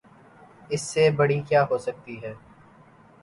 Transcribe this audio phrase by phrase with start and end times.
[0.69, 2.33] اس سے بڑی کیا ہو سکتی ہے؟